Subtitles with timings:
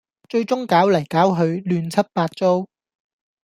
[0.29, 2.65] 最終搞來搞去亂七八糟